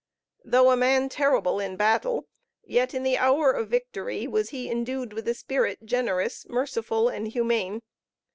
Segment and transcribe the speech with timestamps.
[0.43, 2.25] Though a man terrible in battle,
[2.63, 7.27] yet in the hour of victory was he endued with a spirit generous, merciful and
[7.27, 7.83] humane.